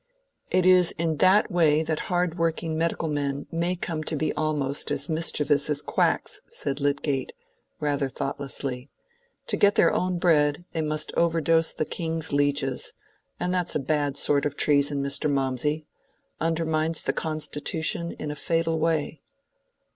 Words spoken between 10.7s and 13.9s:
they must overdose the king's lieges; and that's a